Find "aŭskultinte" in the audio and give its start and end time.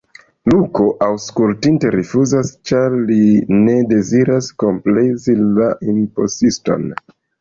1.07-1.91